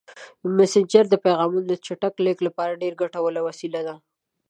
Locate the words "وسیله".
3.47-3.81